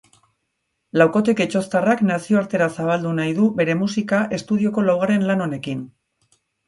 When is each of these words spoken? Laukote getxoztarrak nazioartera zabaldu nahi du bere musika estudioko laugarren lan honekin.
Laukote 1.01 1.33
getxoztarrak 1.41 2.01
nazioartera 2.11 2.69
zabaldu 2.77 3.11
nahi 3.19 3.35
du 3.41 3.51
bere 3.61 3.75
musika 3.83 4.23
estudioko 4.39 4.85
laugarren 4.89 5.29
lan 5.33 5.45
honekin. 5.47 5.85